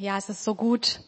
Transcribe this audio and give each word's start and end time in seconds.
Ja, 0.00 0.16
es 0.16 0.28
ist 0.28 0.44
so 0.44 0.54
gut, 0.54 1.00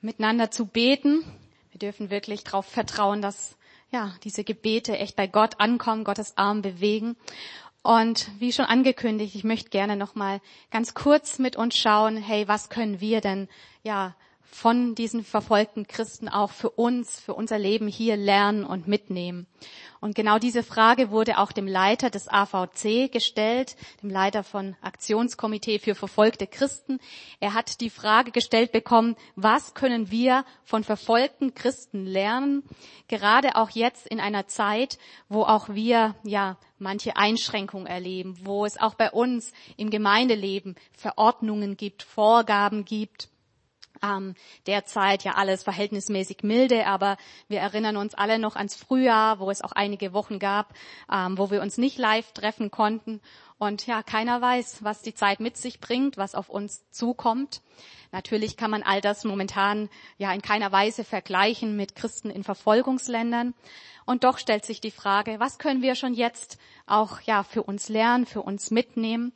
miteinander 0.00 0.52
zu 0.52 0.66
beten. 0.66 1.24
Wir 1.72 1.80
dürfen 1.80 2.08
wirklich 2.08 2.44
darauf 2.44 2.64
vertrauen, 2.64 3.20
dass 3.20 3.56
ja 3.90 4.14
diese 4.22 4.44
Gebete 4.44 4.96
echt 4.96 5.16
bei 5.16 5.26
Gott 5.26 5.58
ankommen, 5.58 6.04
Gottes 6.04 6.38
Arm 6.38 6.62
bewegen. 6.62 7.16
Und 7.82 8.30
wie 8.38 8.52
schon 8.52 8.66
angekündigt, 8.66 9.34
ich 9.34 9.42
möchte 9.42 9.70
gerne 9.70 9.96
noch 9.96 10.14
mal 10.14 10.40
ganz 10.70 10.94
kurz 10.94 11.40
mit 11.40 11.56
uns 11.56 11.76
schauen, 11.76 12.16
hey, 12.16 12.46
was 12.46 12.68
können 12.68 13.00
wir 13.00 13.20
denn 13.20 13.48
ja 13.82 14.14
von 14.50 14.94
diesen 14.94 15.24
verfolgten 15.24 15.86
Christen 15.86 16.28
auch 16.28 16.50
für 16.50 16.70
uns, 16.70 17.20
für 17.20 17.34
unser 17.34 17.58
Leben 17.58 17.88
hier 17.88 18.16
lernen 18.16 18.64
und 18.64 18.88
mitnehmen. 18.88 19.46
Und 20.00 20.14
genau 20.14 20.38
diese 20.38 20.62
Frage 20.62 21.10
wurde 21.10 21.38
auch 21.38 21.52
dem 21.52 21.66
Leiter 21.66 22.10
des 22.10 22.28
AVC 22.28 23.10
gestellt, 23.10 23.76
dem 24.02 24.10
Leiter 24.10 24.44
von 24.44 24.76
Aktionskomitee 24.80 25.78
für 25.78 25.94
verfolgte 25.94 26.46
Christen. 26.46 27.00
Er 27.40 27.54
hat 27.54 27.80
die 27.80 27.90
Frage 27.90 28.30
gestellt 28.30 28.72
bekommen, 28.72 29.16
was 29.34 29.74
können 29.74 30.10
wir 30.10 30.44
von 30.64 30.84
verfolgten 30.84 31.54
Christen 31.54 32.04
lernen? 32.04 32.62
Gerade 33.08 33.56
auch 33.56 33.70
jetzt 33.70 34.06
in 34.06 34.20
einer 34.20 34.46
Zeit, 34.46 34.98
wo 35.28 35.42
auch 35.42 35.68
wir, 35.70 36.14
ja, 36.24 36.56
manche 36.78 37.16
Einschränkungen 37.16 37.86
erleben, 37.86 38.38
wo 38.44 38.64
es 38.64 38.78
auch 38.78 38.94
bei 38.94 39.10
uns 39.10 39.52
im 39.76 39.90
Gemeindeleben 39.90 40.76
Verordnungen 40.92 41.76
gibt, 41.76 42.02
Vorgaben 42.02 42.84
gibt 42.84 43.28
ähm, 44.02 44.34
derzeit 44.66 45.24
ja 45.24 45.32
alles 45.32 45.62
verhältnismäßig 45.62 46.42
milde, 46.42 46.86
aber 46.86 47.16
wir 47.48 47.60
erinnern 47.60 47.96
uns 47.96 48.14
alle 48.14 48.38
noch 48.38 48.56
ans 48.56 48.76
Frühjahr, 48.76 49.38
wo 49.40 49.50
es 49.50 49.62
auch 49.62 49.72
einige 49.72 50.12
Wochen 50.12 50.38
gab, 50.38 50.74
ähm, 51.12 51.38
wo 51.38 51.50
wir 51.50 51.62
uns 51.62 51.78
nicht 51.78 51.98
live 51.98 52.32
treffen 52.32 52.70
konnten. 52.70 53.20
Und 53.58 53.86
ja, 53.86 54.02
keiner 54.02 54.40
weiß, 54.40 54.84
was 54.84 55.02
die 55.02 55.14
Zeit 55.14 55.40
mit 55.40 55.56
sich 55.56 55.80
bringt, 55.80 56.18
was 56.18 56.34
auf 56.34 56.48
uns 56.50 56.90
zukommt. 56.90 57.62
Natürlich 58.12 58.56
kann 58.56 58.70
man 58.70 58.82
all 58.82 59.00
das 59.00 59.24
momentan 59.24 59.88
ja 60.18 60.32
in 60.32 60.42
keiner 60.42 60.72
Weise 60.72 61.04
vergleichen 61.04 61.76
mit 61.76 61.94
Christen 61.94 62.30
in 62.30 62.44
Verfolgungsländern. 62.44 63.54
Und 64.04 64.24
doch 64.24 64.38
stellt 64.38 64.64
sich 64.64 64.80
die 64.80 64.92
Frage, 64.92 65.40
was 65.40 65.58
können 65.58 65.82
wir 65.82 65.96
schon 65.96 66.14
jetzt 66.14 66.58
auch 66.86 67.20
ja 67.22 67.42
für 67.42 67.64
uns 67.64 67.88
lernen, 67.88 68.24
für 68.24 68.42
uns 68.42 68.70
mitnehmen? 68.70 69.32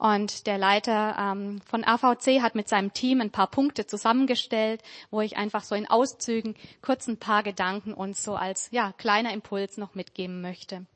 Und 0.00 0.46
der 0.46 0.56
Leiter 0.56 1.14
ähm, 1.18 1.60
von 1.68 1.84
AVC 1.84 2.40
hat 2.40 2.54
mit 2.54 2.70
seinem 2.70 2.94
Team 2.94 3.20
ein 3.20 3.30
paar 3.30 3.48
Punkte 3.48 3.86
zusammengestellt, 3.86 4.82
wo 5.10 5.20
ich 5.20 5.36
einfach 5.36 5.62
so 5.62 5.74
in 5.74 5.86
Auszügen 5.90 6.54
kurz 6.80 7.06
ein 7.06 7.18
paar 7.18 7.42
Gedanken 7.42 7.92
uns 7.92 8.24
so 8.24 8.34
als 8.34 8.70
ja 8.70 8.94
kleiner 8.96 9.30
Impuls 9.34 9.76
noch 9.76 9.94
mitgeben 9.94 10.40
möchte. 10.40 10.86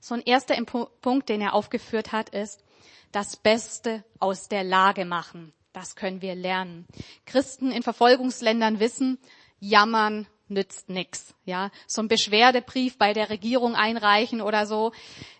So 0.00 0.14
ein 0.16 0.22
erster 0.22 0.56
Impu 0.56 0.86
Punkt, 1.00 1.28
den 1.28 1.40
er 1.40 1.54
aufgeführt 1.54 2.10
hat, 2.10 2.30
ist 2.30 2.64
das 3.12 3.36
Beste 3.36 4.02
aus 4.18 4.48
der 4.48 4.64
Lage 4.64 5.04
machen. 5.04 5.52
Das 5.72 5.94
können 5.94 6.22
wir 6.22 6.34
lernen. 6.34 6.88
Christen 7.24 7.70
in 7.70 7.84
Verfolgungsländern 7.84 8.80
wissen, 8.80 9.16
jammern 9.60 10.26
nützt 10.48 10.88
nix. 10.88 11.34
Ja, 11.44 11.70
so 11.86 12.02
ein 12.02 12.08
Beschwerdebrief 12.08 12.98
bei 12.98 13.12
der 13.12 13.30
Regierung 13.30 13.74
einreichen 13.74 14.40
oder 14.40 14.66
so. 14.66 14.92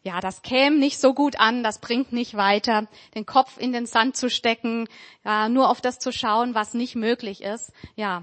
Ja, 0.03 0.21
das 0.21 0.43
käme 0.43 0.77
nicht 0.77 0.99
so 0.99 1.15
gut 1.15 1.39
an, 1.39 1.63
das 1.63 1.81
bringt 1.81 2.13
nicht 2.13 2.37
weiter. 2.37 2.87
Den 3.15 3.27
Kopf 3.27 3.59
in 3.59 3.73
den 3.73 3.87
Sand 3.87 4.17
zu 4.17 4.31
stecken, 4.31 4.89
ja, 5.25 5.49
nur 5.49 5.71
auf 5.71 5.81
das 5.81 5.99
zu 5.99 6.13
schauen, 6.13 6.55
was 6.55 6.75
nicht 6.75 6.95
möglich 6.95 7.43
ist. 7.43 7.73
Ja, 7.95 8.23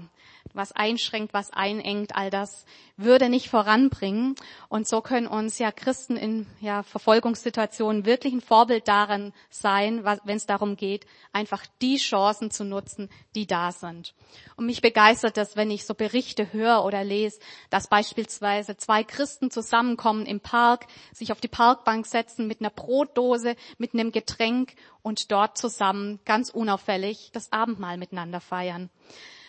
was 0.52 0.72
einschränkt, 0.72 1.34
was 1.34 1.52
einengt, 1.52 2.14
all 2.14 2.30
das 2.30 2.64
würde 2.96 3.28
nicht 3.28 3.48
voranbringen. 3.48 4.36
Und 4.68 4.86
so 4.86 5.00
können 5.00 5.26
uns 5.26 5.58
ja 5.58 5.72
Christen 5.72 6.16
in 6.16 6.46
ja, 6.60 6.82
Verfolgungssituationen 6.82 8.06
wirklich 8.06 8.32
ein 8.32 8.40
Vorbild 8.40 8.86
darin 8.86 9.32
sein, 9.50 10.04
wenn 10.04 10.36
es 10.36 10.46
darum 10.46 10.76
geht, 10.76 11.06
einfach 11.32 11.64
die 11.82 11.96
Chancen 11.96 12.50
zu 12.50 12.64
nutzen, 12.64 13.10
die 13.34 13.46
da 13.46 13.72
sind. 13.72 14.14
Und 14.56 14.66
mich 14.66 14.80
begeistert 14.80 15.36
das, 15.36 15.56
wenn 15.56 15.70
ich 15.70 15.84
so 15.84 15.94
Berichte 15.94 16.52
höre 16.52 16.84
oder 16.84 17.02
lese, 17.02 17.40
dass 17.70 17.88
beispielsweise 17.88 18.76
zwei 18.76 19.02
Christen 19.02 19.50
zusammenkommen 19.50 20.26
im 20.26 20.40
Park, 20.40 20.86
sich 21.12 21.32
auf 21.32 21.40
die 21.40 21.48
Parkbank 21.48 22.06
setzen 22.06 22.46
mit 22.46 22.60
einer 22.60 22.70
Brotdose, 22.70 23.56
mit 23.78 23.94
einem 23.94 24.12
Getränk 24.12 24.74
und 25.02 25.32
dort 25.32 25.58
zusammen 25.58 26.20
ganz 26.24 26.50
unauffällig 26.50 27.30
das 27.32 27.50
Abendmahl 27.52 27.98
miteinander 27.98 28.40
feiern. 28.40 28.90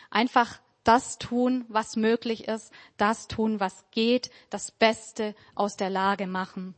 Einfach 0.10 0.60
das 0.86 1.18
tun, 1.18 1.66
was 1.68 1.98
möglich 1.98 2.48
ist, 2.48 2.72
das 2.96 3.28
tun, 3.28 3.60
was 3.60 3.84
geht, 3.92 4.32
das 4.50 4.72
Beste 4.72 5.36
aus 5.54 5.76
der 5.76 5.90
Lage 5.90 6.28
machen. 6.28 6.76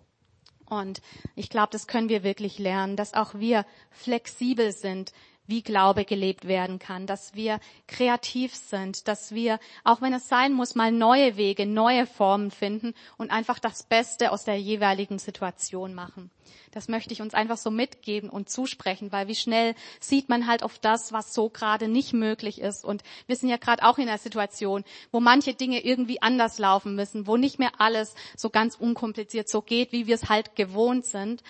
Und 0.65 1.01
ich 1.35 1.49
glaube, 1.49 1.69
das 1.71 1.87
können 1.87 2.09
wir 2.09 2.23
wirklich 2.23 2.57
lernen, 2.57 2.95
dass 2.95 3.13
auch 3.13 3.35
wir 3.35 3.65
flexibel 3.91 4.71
sind 4.71 5.13
wie 5.47 5.61
Glaube 5.61 6.05
gelebt 6.05 6.47
werden 6.47 6.77
kann, 6.77 7.07
dass 7.07 7.33
wir 7.33 7.59
kreativ 7.87 8.53
sind, 8.53 9.07
dass 9.07 9.33
wir, 9.33 9.59
auch 9.83 10.01
wenn 10.01 10.13
es 10.13 10.27
sein 10.27 10.53
muss, 10.53 10.75
mal 10.75 10.91
neue 10.91 11.37
Wege, 11.37 11.65
neue 11.65 12.05
Formen 12.05 12.51
finden 12.51 12.93
und 13.17 13.31
einfach 13.31 13.59
das 13.59 13.83
Beste 13.83 14.31
aus 14.31 14.43
der 14.43 14.59
jeweiligen 14.59 15.19
Situation 15.19 15.93
machen. 15.93 16.29
Das 16.71 16.87
möchte 16.87 17.13
ich 17.13 17.21
uns 17.21 17.33
einfach 17.33 17.57
so 17.57 17.71
mitgeben 17.71 18.29
und 18.29 18.49
zusprechen, 18.49 19.11
weil 19.11 19.27
wie 19.27 19.35
schnell 19.35 19.73
sieht 19.99 20.29
man 20.29 20.47
halt 20.47 20.63
auf 20.63 20.79
das, 20.79 21.11
was 21.11 21.33
so 21.33 21.49
gerade 21.49 21.87
nicht 21.87 22.13
möglich 22.13 22.61
ist. 22.61 22.85
Und 22.85 23.03
wir 23.25 23.35
sind 23.35 23.49
ja 23.49 23.57
gerade 23.57 23.83
auch 23.83 23.97
in 23.97 24.07
einer 24.07 24.17
Situation, 24.17 24.83
wo 25.11 25.19
manche 25.19 25.53
Dinge 25.53 25.83
irgendwie 25.83 26.21
anders 26.21 26.59
laufen 26.59 26.95
müssen, 26.95 27.25
wo 27.25 27.37
nicht 27.37 27.57
mehr 27.57 27.79
alles 27.79 28.15
so 28.35 28.49
ganz 28.49 28.75
unkompliziert 28.75 29.49
so 29.49 29.61
geht, 29.61 29.91
wie 29.91 30.07
wir 30.07 30.15
es 30.15 30.29
halt 30.29 30.55
gewohnt 30.55 31.05
sind 31.05 31.41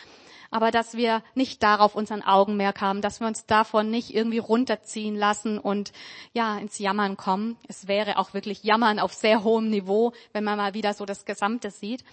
aber 0.52 0.72
dass 0.72 0.96
wir 0.96 1.24
nicht 1.36 1.64
darauf 1.64 1.96
unseren 1.96 2.24
Augenmerk 2.24 2.82
haben, 2.82 3.02
dass 3.02 3.20
wir 3.20 3.28
uns 3.28 3.46
davon 3.46 3.90
nicht 3.90 4.14
irgendwie 4.14 4.38
runterziehen 4.38 5.16
lassen 5.16 5.60
und 5.60 5.92
ja, 6.34 6.58
ins 6.58 6.80
Jammern 6.80 7.18
kommen. 7.18 7.58
Es 7.68 7.88
wäre 7.88 8.18
auch 8.18 8.34
wirklich 8.34 8.64
Jammern 8.64 9.00
auf 9.00 9.14
sehr 9.14 9.44
hohem 9.44 9.70
Niveau, 9.70 10.14
wenn 10.34 10.44
man 10.44 10.58
mal 10.58 10.74
wieder 10.74 10.94
so 10.94 11.06
das 11.06 11.26
Gesamte 11.26 11.72
sieht. 11.72 12.04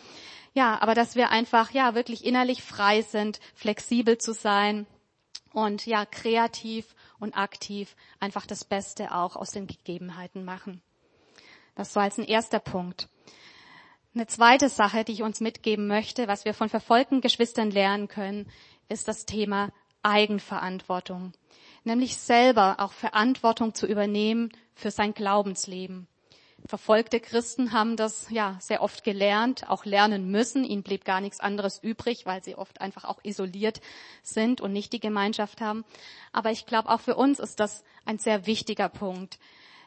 Ja, 0.55 0.81
aber 0.81 0.95
dass 0.95 1.17
wir 1.17 1.31
einfach 1.31 1.73
ja 1.73 1.95
wirklich 1.95 2.25
innerlich 2.25 2.63
frei 2.63 3.03
sind, 3.03 3.41
flexibel 3.55 4.19
zu 4.19 4.33
sein 4.33 4.87
und 5.53 5.87
ja, 5.87 6.07
kreativ 6.07 6.95
und 7.19 7.37
aktiv 7.37 7.97
einfach 8.21 8.47
das 8.47 8.65
Beste 8.65 9.15
auch 9.15 9.37
aus 9.37 9.51
den 9.51 9.67
Gegebenheiten 9.67 10.45
machen. 10.45 10.81
Das 11.75 11.93
so 11.93 12.01
als 12.01 12.19
ein 12.19 12.25
erster 12.25 12.61
Punkt. 12.61 13.09
Eine 14.17 14.29
zweite 14.29 14.69
Sache, 14.69 15.03
die 15.03 15.11
ich 15.11 15.23
uns 15.25 15.41
mitgeben 15.41 15.89
möchte, 15.89 16.29
was 16.29 16.45
wir 16.45 16.55
von 16.55 16.69
verfolgten 16.69 17.21
Geschwistern 17.21 17.73
lernen 17.73 18.07
können, 18.07 18.49
ist 18.89 19.09
das 19.09 19.27
Thema 19.27 19.73
Eigenverantwortung. 20.05 21.33
Nämlich 21.83 22.17
selber 22.17 22.77
auch 22.79 22.93
Verantwortung 22.93 23.75
zu 23.75 23.89
übernehmen 23.89 24.53
für 24.77 24.93
sein 24.93 25.15
Glaubensleben. 25.15 26.07
Verfolgte 26.65 27.19
Christen 27.19 27.73
haben 27.73 27.97
das 27.97 28.31
ja 28.31 28.57
sehr 28.61 28.83
oft 28.83 29.03
gelernt, 29.03 29.69
auch 29.69 29.85
lernen 29.85 30.31
müssen. 30.31 30.65
Ihnen 30.65 30.85
blieb 30.85 31.05
gar 31.05 31.21
nichts 31.21 31.41
anderes 31.41 31.83
übrig, 31.83 32.25
weil 32.25 32.43
sie 32.43 32.55
oft 32.55 32.81
einfach 32.81 33.05
auch 33.05 33.19
isoliert 33.25 33.81
sind 34.23 34.61
und 34.61 34.73
nicht 34.73 34.93
die 34.93 35.01
Gemeinschaft 35.01 35.61
haben. 35.61 35.85
Aber 36.33 36.53
ich 36.53 36.67
glaube, 36.67 36.89
auch 36.89 37.01
für 37.01 37.17
uns 37.17 37.41
ist 37.41 37.59
das 37.59 37.83
ein 38.05 38.19
sehr 38.19 38.47
wichtiger 38.47 38.89
Punkt, 38.89 39.41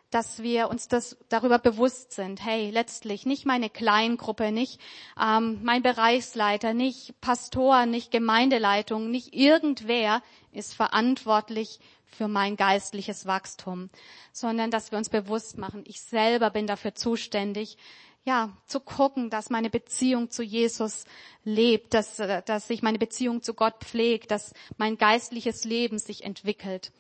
dass 0.10 0.42
wir 0.42 0.70
uns 0.70 0.88
das 0.88 1.18
darüber 1.30 1.60
bewusst 1.60 2.14
sind. 2.14 2.44
Hey, 2.44 2.70
letztlich 2.70 3.26
nicht 3.26 3.46
meine 3.46 3.70
Kleingruppe, 3.70 4.52
nicht 4.52 4.80
ähm, 5.22 5.60
mein 5.64 5.82
Bereichsleiter, 5.82 6.74
nicht 6.74 7.20
Pastor, 7.20 7.86
nicht 7.86 8.12
Gemeindeleitung, 8.12 9.12
nicht 9.12 9.34
irgendwer 9.34 10.22
ist 10.52 10.74
verantwortlich 10.74 11.80
für 12.06 12.28
mein 12.28 12.56
geistliches 12.56 13.26
Wachstum, 13.26 13.90
sondern 14.32 14.72
dass 14.72 14.92
wir 14.92 14.98
uns 14.98 15.10
bewusst 15.10 15.58
machen, 15.58 15.84
ich 15.86 16.02
selber 16.02 16.50
bin 16.50 16.68
dafür 16.68 16.96
zuständig, 16.96 17.78
ja, 18.24 18.58
zu 18.66 18.80
gucken, 18.82 19.30
dass 19.30 19.50
meine 19.50 19.70
Beziehung 19.70 20.30
zu 20.30 20.44
Jesus 20.44 21.06
lebt, 21.46 21.94
dass, 21.94 22.18
dass 22.18 22.68
sich 22.68 22.82
meine 22.82 22.98
Beziehung 22.98 23.42
zu 23.42 23.54
Gott 23.54 23.76
pflegt, 23.86 24.32
dass 24.32 24.54
mein 24.78 24.98
geistliches 24.98 25.64
Leben 25.64 25.98
sich 25.98 26.24
entwickelt 26.24 26.92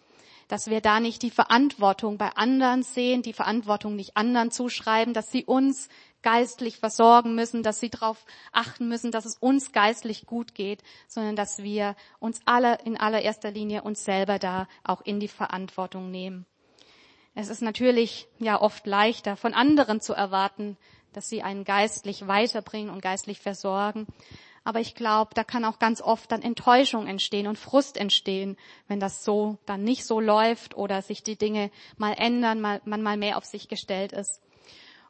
dass 0.47 0.67
wir 0.67 0.81
da 0.81 0.99
nicht 0.99 1.21
die 1.23 1.31
Verantwortung 1.31 2.17
bei 2.17 2.29
anderen 2.35 2.83
sehen, 2.83 3.21
die 3.21 3.33
Verantwortung 3.33 3.95
nicht 3.95 4.15
anderen 4.15 4.51
zuschreiben, 4.51 5.13
dass 5.13 5.31
sie 5.31 5.45
uns 5.45 5.89
geistlich 6.23 6.77
versorgen 6.77 7.35
müssen, 7.35 7.63
dass 7.63 7.79
sie 7.79 7.89
darauf 7.89 8.25
achten 8.51 8.87
müssen, 8.87 9.11
dass 9.11 9.25
es 9.25 9.37
uns 9.37 9.71
geistlich 9.71 10.25
gut 10.25 10.55
geht, 10.55 10.83
sondern 11.07 11.35
dass 11.35 11.63
wir 11.63 11.95
uns 12.19 12.39
alle 12.45 12.79
in 12.85 12.97
allererster 12.97 13.51
Linie 13.51 13.83
uns 13.83 14.03
selber 14.03 14.39
da 14.39 14.67
auch 14.83 15.01
in 15.01 15.19
die 15.19 15.27
Verantwortung 15.27 16.11
nehmen. 16.11 16.45
Es 17.35 17.49
ist 17.49 17.61
natürlich 17.61 18.27
ja 18.39 18.59
oft 18.59 18.87
leichter 18.87 19.35
von 19.35 19.53
anderen 19.53 20.01
zu 20.01 20.13
erwarten, 20.13 20.75
dass 21.13 21.29
sie 21.29 21.43
einen 21.43 21.63
geistlich 21.63 22.27
weiterbringen 22.27 22.89
und 22.89 23.01
geistlich 23.01 23.39
versorgen. 23.39 24.07
Aber 24.67 24.81
ich 24.81 24.95
glaube, 24.95 25.29
da 25.33 25.45
kann 25.45 25.63
auch 25.63 25.79
ganz 25.79 26.01
oft 26.01 26.29
dann 26.29 26.41
Enttäuschung 26.41 27.07
entstehen 27.07 27.47
und 27.47 27.57
Frust 27.57 27.95
entstehen, 27.95 28.57
wenn 28.89 28.99
das 28.99 29.23
so 29.23 29.57
dann 29.65 29.85
nicht 29.85 30.03
so 30.03 30.19
läuft 30.19 30.75
oder 30.75 31.01
sich 31.01 31.23
die 31.23 31.37
Dinge 31.37 31.71
mal 31.95 32.11
ändern, 32.11 32.59
mal, 32.59 32.81
man 32.83 33.01
mal 33.01 33.15
mehr 33.15 33.37
auf 33.37 33.45
sich 33.45 33.69
gestellt 33.69 34.11
ist. 34.11 34.41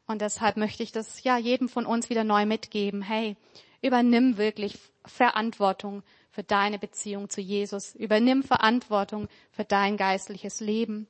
Und 0.06 0.22
deshalb 0.22 0.58
möchte 0.58 0.84
ich 0.84 0.92
das 0.92 1.24
ja 1.24 1.38
jedem 1.38 1.68
von 1.68 1.86
uns 1.86 2.08
wieder 2.08 2.22
neu 2.22 2.46
mitgeben. 2.46 3.02
Hey, 3.02 3.36
übernimm 3.82 4.36
wirklich 4.36 4.78
Verantwortung 5.04 6.04
für 6.30 6.44
deine 6.44 6.78
Beziehung 6.78 7.28
zu 7.28 7.40
Jesus. 7.40 7.96
Übernimm 7.96 8.44
Verantwortung 8.44 9.26
für 9.50 9.64
dein 9.64 9.96
geistliches 9.96 10.60
Leben. 10.60 11.08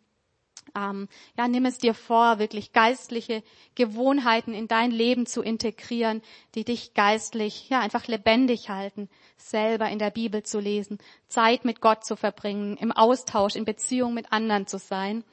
Ähm, 0.77 1.09
ja, 1.37 1.49
nimm 1.49 1.67
es 1.67 1.79
dir 1.79 1.95
vor, 1.95 2.39
wirklich 2.39 2.73
geistliche 2.73 3.43
Gewohnheiten 3.75 4.55
in 4.55 4.69
dein 4.69 4.91
Leben 4.91 5.27
zu 5.27 5.43
integrieren, 5.43 6.23
die 6.55 6.65
dich 6.65 6.95
geistlich, 6.95 7.69
ja, 7.69 7.81
einfach 7.81 8.07
lebendig 8.07 8.71
halten, 8.71 9.09
selber 9.37 9.89
in 9.89 9.99
der 9.99 10.11
Bibel 10.11 10.43
zu 10.43 10.61
lesen, 10.61 10.99
Zeit 11.29 11.65
mit 11.65 11.81
Gott 11.81 12.05
zu 12.05 12.17
verbringen, 12.17 12.77
im 12.77 12.93
Austausch, 12.93 13.57
in 13.57 13.65
Beziehung 13.65 14.15
mit 14.15 14.33
anderen 14.33 14.67
zu 14.67 14.79
sein. 14.79 15.25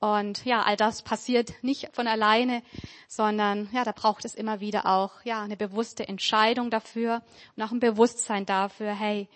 Und 0.00 0.44
ja, 0.44 0.62
all 0.62 0.76
das 0.76 1.02
passiert 1.02 1.52
nicht 1.62 1.90
von 1.92 2.06
alleine, 2.06 2.62
sondern 3.08 3.68
ja, 3.72 3.82
da 3.82 3.92
braucht 3.92 4.24
es 4.24 4.36
immer 4.36 4.60
wieder 4.60 4.86
auch 4.86 5.24
ja 5.24 5.42
eine 5.42 5.56
bewusste 5.56 6.06
Entscheidung 6.06 6.70
dafür 6.70 7.22
und 7.56 7.62
auch 7.64 7.72
ein 7.72 7.80
Bewusstsein 7.80 8.46
dafür, 8.46 8.92
hey, 8.92 9.28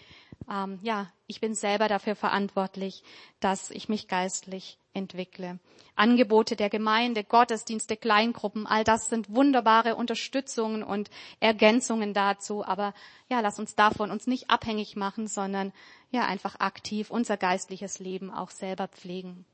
ähm, 0.53 0.79
ja, 0.83 1.11
ich 1.27 1.41
bin 1.41 1.55
selber 1.55 1.89
dafür 1.89 2.15
verantwortlich, 2.15 3.03
dass 3.41 3.71
ich 3.71 3.89
mich 3.89 4.07
geistlich 4.07 4.79
entwickle. 4.93 5.59
Angebote 5.97 6.57
der 6.57 6.69
Gemeinde, 6.69 7.25
Gottesdienste, 7.25 7.97
Kleingruppen, 7.97 8.67
all 8.67 8.85
das 8.85 9.09
sind 9.09 9.35
wunderbare 9.35 9.97
Unterstützungen 9.97 10.83
und 10.83 11.11
Ergänzungen 11.41 12.13
dazu. 12.13 12.65
Aber 12.65 12.93
ja, 13.31 13.41
lass 13.41 13.59
uns 13.59 13.75
davon 13.75 14.11
uns 14.11 14.27
nicht 14.27 14.51
abhängig 14.51 14.95
machen, 14.95 15.27
sondern 15.27 15.73
ja 16.11 16.27
einfach 16.27 16.61
aktiv 16.61 17.11
unser 17.11 17.39
geistliches 17.39 17.99
Leben 17.99 18.31
auch 18.31 18.51
selber 18.51 18.89
pflegen. 18.89 19.47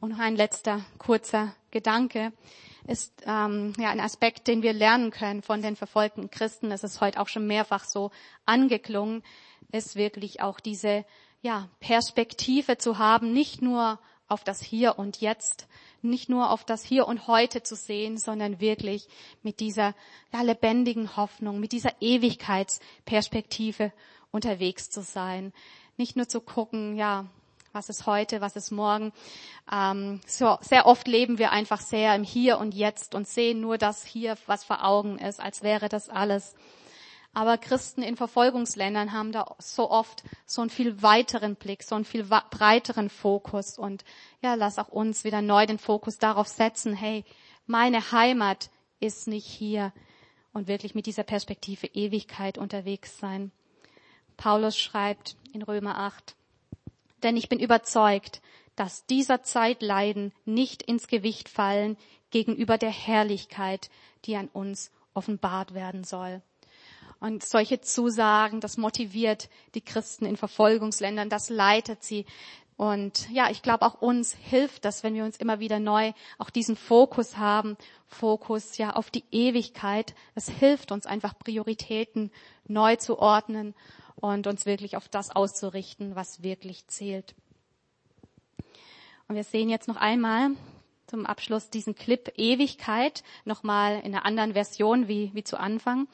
Und 0.00 0.10
noch 0.10 0.18
ein 0.18 0.36
letzter 0.36 0.84
kurzer 0.98 1.54
Gedanke 1.70 2.32
ist 2.86 3.22
ähm, 3.26 3.72
ja 3.78 3.90
ein 3.90 4.00
Aspekt, 4.00 4.46
den 4.48 4.62
wir 4.62 4.72
lernen 4.72 5.10
können 5.10 5.42
von 5.42 5.62
den 5.62 5.76
verfolgten 5.76 6.30
Christen. 6.30 6.70
Es 6.70 6.84
ist 6.84 7.00
heute 7.00 7.20
auch 7.20 7.28
schon 7.28 7.46
mehrfach 7.46 7.84
so 7.84 8.10
angeklungen, 8.44 9.22
ist 9.72 9.96
wirklich 9.96 10.40
auch 10.40 10.60
diese 10.60 11.04
ja, 11.42 11.68
Perspektive 11.80 12.78
zu 12.78 12.98
haben, 12.98 13.32
nicht 13.32 13.62
nur 13.62 13.98
auf 14.28 14.44
das 14.44 14.60
Hier 14.60 14.98
und 14.98 15.20
Jetzt, 15.20 15.68
nicht 16.02 16.28
nur 16.28 16.50
auf 16.50 16.64
das 16.64 16.84
Hier 16.84 17.06
und 17.06 17.26
Heute 17.26 17.62
zu 17.62 17.76
sehen, 17.76 18.18
sondern 18.18 18.60
wirklich 18.60 19.08
mit 19.42 19.60
dieser 19.60 19.94
ja, 20.32 20.42
lebendigen 20.42 21.16
Hoffnung, 21.16 21.60
mit 21.60 21.72
dieser 21.72 21.92
Ewigkeitsperspektive 22.00 23.92
unterwegs 24.30 24.90
zu 24.90 25.02
sein. 25.02 25.52
Nicht 25.96 26.16
nur 26.16 26.28
zu 26.28 26.40
gucken, 26.40 26.96
ja, 26.96 27.26
was 27.76 27.90
ist 27.90 28.06
heute, 28.06 28.40
was 28.40 28.56
ist 28.56 28.70
morgen. 28.70 29.12
Ähm, 29.70 30.20
so, 30.26 30.56
sehr 30.62 30.86
oft 30.86 31.06
leben 31.06 31.36
wir 31.36 31.52
einfach 31.52 31.80
sehr 31.80 32.14
im 32.14 32.24
Hier 32.24 32.58
und 32.58 32.74
Jetzt 32.74 33.14
und 33.14 33.28
sehen 33.28 33.60
nur 33.60 33.76
das 33.76 34.04
hier, 34.04 34.36
was 34.46 34.64
vor 34.64 34.82
Augen 34.82 35.18
ist, 35.18 35.40
als 35.40 35.62
wäre 35.62 35.90
das 35.90 36.08
alles. 36.08 36.54
Aber 37.34 37.58
Christen 37.58 38.02
in 38.02 38.16
Verfolgungsländern 38.16 39.12
haben 39.12 39.30
da 39.30 39.54
so 39.58 39.90
oft 39.90 40.24
so 40.46 40.62
einen 40.62 40.70
viel 40.70 41.02
weiteren 41.02 41.54
Blick, 41.54 41.82
so 41.82 41.94
einen 41.94 42.06
viel 42.06 42.24
breiteren 42.24 43.10
Fokus. 43.10 43.78
Und 43.78 44.04
ja, 44.40 44.54
lass 44.54 44.78
auch 44.78 44.88
uns 44.88 45.24
wieder 45.24 45.42
neu 45.42 45.66
den 45.66 45.78
Fokus 45.78 46.16
darauf 46.16 46.48
setzen, 46.48 46.94
hey, 46.94 47.26
meine 47.66 48.10
Heimat 48.10 48.70
ist 49.00 49.28
nicht 49.28 49.46
hier 49.46 49.92
und 50.54 50.66
wirklich 50.66 50.94
mit 50.94 51.04
dieser 51.04 51.24
Perspektive 51.24 51.88
Ewigkeit 51.88 52.56
unterwegs 52.56 53.18
sein. 53.18 53.52
Paulus 54.38 54.78
schreibt 54.78 55.36
in 55.52 55.60
Römer 55.60 55.98
8, 55.98 56.36
denn 57.26 57.36
ich 57.36 57.48
bin 57.48 57.58
überzeugt, 57.58 58.40
dass 58.76 59.04
dieser 59.06 59.42
Zeitleiden 59.42 60.32
nicht 60.44 60.82
ins 60.82 61.08
Gewicht 61.08 61.48
fallen 61.48 61.96
gegenüber 62.30 62.78
der 62.78 62.90
Herrlichkeit, 62.90 63.90
die 64.24 64.36
an 64.36 64.48
uns 64.48 64.92
offenbart 65.12 65.74
werden 65.74 66.04
soll. 66.04 66.40
Und 67.18 67.42
solche 67.44 67.80
Zusagen, 67.80 68.60
das 68.60 68.76
motiviert 68.76 69.48
die 69.74 69.80
Christen 69.80 70.24
in 70.24 70.36
Verfolgungsländern, 70.36 71.28
das 71.28 71.50
leitet 71.50 72.04
sie. 72.04 72.26
Und 72.76 73.28
ja, 73.30 73.50
ich 73.50 73.62
glaube 73.62 73.84
auch 73.86 74.00
uns 74.00 74.34
hilft 74.34 74.84
das, 74.84 75.02
wenn 75.02 75.14
wir 75.14 75.24
uns 75.24 75.38
immer 75.38 75.58
wieder 75.58 75.80
neu 75.80 76.12
auch 76.38 76.50
diesen 76.50 76.76
Fokus 76.76 77.38
haben, 77.38 77.76
Fokus 78.06 78.78
ja 78.78 78.94
auf 78.94 79.10
die 79.10 79.24
Ewigkeit. 79.32 80.14
Es 80.36 80.48
hilft 80.48 80.92
uns 80.92 81.06
einfach 81.06 81.36
Prioritäten 81.36 82.30
neu 82.68 82.94
zu 82.94 83.18
ordnen 83.18 83.74
und 84.16 84.46
uns 84.46 84.66
wirklich 84.66 84.96
auf 84.96 85.08
das 85.08 85.34
auszurichten, 85.34 86.16
was 86.16 86.42
wirklich 86.42 86.86
zählt. 86.88 87.34
Und 89.28 89.36
wir 89.36 89.44
sehen 89.44 89.68
jetzt 89.68 89.88
noch 89.88 89.96
einmal 89.96 90.50
zum 91.06 91.26
Abschluss 91.26 91.70
diesen 91.70 91.94
Clip 91.94 92.32
Ewigkeit, 92.36 93.22
nochmal 93.44 94.00
in 94.00 94.14
einer 94.14 94.24
anderen 94.24 94.54
Version 94.54 95.08
wie, 95.08 95.30
wie 95.34 95.44
zu 95.44 95.58
Anfang. 95.58 96.08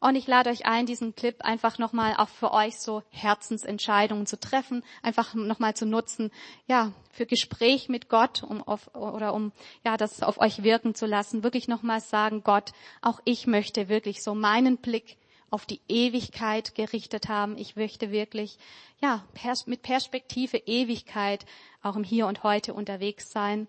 Und 0.00 0.16
ich 0.16 0.26
lade 0.26 0.50
euch 0.50 0.66
ein, 0.66 0.84
diesen 0.84 1.14
Clip 1.14 1.42
einfach 1.42 1.78
nochmal 1.78 2.14
auch 2.18 2.28
für 2.28 2.52
euch 2.52 2.78
so 2.78 3.02
Herzensentscheidungen 3.08 4.26
zu 4.26 4.38
treffen, 4.38 4.84
einfach 5.02 5.32
nochmal 5.32 5.74
zu 5.74 5.86
nutzen, 5.86 6.30
ja, 6.66 6.92
für 7.10 7.24
Gespräch 7.24 7.88
mit 7.88 8.10
Gott, 8.10 8.42
um 8.42 8.62
auf, 8.62 8.94
oder 8.94 9.32
um, 9.32 9.52
ja, 9.82 9.96
das 9.96 10.22
auf 10.22 10.38
euch 10.38 10.62
wirken 10.62 10.94
zu 10.94 11.06
lassen, 11.06 11.42
wirklich 11.42 11.68
nochmal 11.68 12.00
sagen, 12.00 12.42
Gott, 12.44 12.72
auch 13.00 13.20
ich 13.24 13.46
möchte 13.46 13.88
wirklich 13.88 14.22
so 14.22 14.34
meinen 14.34 14.76
Blick 14.76 15.16
auf 15.54 15.66
die 15.66 15.80
Ewigkeit 15.88 16.74
gerichtet 16.74 17.28
haben. 17.28 17.56
Ich 17.56 17.76
möchte 17.76 18.10
wirklich, 18.10 18.58
ja, 19.00 19.24
pers 19.34 19.68
mit 19.68 19.82
Perspektive 19.82 20.56
Ewigkeit 20.56 21.46
auch 21.80 21.94
im 21.94 22.02
Hier 22.02 22.26
und 22.26 22.42
Heute 22.42 22.74
unterwegs 22.74 23.30
sein. 23.30 23.68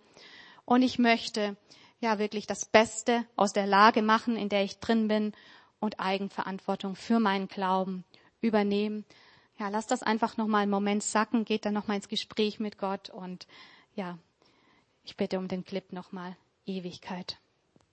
Und 0.66 0.82
ich 0.82 0.98
möchte, 0.98 1.56
ja, 2.00 2.18
wirklich 2.18 2.48
das 2.48 2.66
Beste 2.66 3.24
aus 3.36 3.54
der 3.54 3.68
Lage 3.68 4.02
machen, 4.02 4.36
in 4.36 4.50
der 4.50 4.64
ich 4.64 4.80
drin 4.80 5.08
bin 5.08 5.34
und 5.80 6.00
Eigenverantwortung 6.00 6.96
für 6.96 7.20
meinen 7.20 7.48
Glauben 7.48 8.04
übernehmen. 8.42 9.06
Ja, 9.60 9.70
lass 9.70 9.86
das 9.86 10.02
einfach 10.02 10.38
nochmal 10.38 10.64
einen 10.64 10.72
Moment 10.72 11.04
sacken, 11.04 11.46
geht 11.46 11.68
dann 11.68 11.76
nochmal 11.76 11.98
ins 11.98 12.10
Gespräch 12.10 12.60
mit 12.60 12.80
Gott 12.80 13.12
und 13.12 13.46
ja, 13.94 14.18
ich 15.04 15.18
bitte 15.18 15.38
um 15.38 15.48
den 15.48 15.64
Clip 15.64 15.94
nochmal 15.94 16.36
Ewigkeit. 16.66 17.38